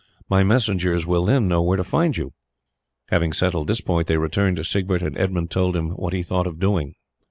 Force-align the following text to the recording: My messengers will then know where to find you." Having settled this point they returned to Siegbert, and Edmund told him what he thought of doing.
My 0.27 0.43
messengers 0.43 1.05
will 1.05 1.25
then 1.25 1.47
know 1.47 1.61
where 1.61 1.77
to 1.77 1.83
find 1.83 2.17
you." 2.17 2.33
Having 3.09 3.33
settled 3.33 3.67
this 3.67 3.81
point 3.81 4.07
they 4.07 4.17
returned 4.17 4.57
to 4.57 4.63
Siegbert, 4.63 5.03
and 5.03 5.15
Edmund 5.15 5.51
told 5.51 5.75
him 5.75 5.91
what 5.91 6.11
he 6.13 6.23
thought 6.23 6.47
of 6.47 6.57
doing. 6.57 6.95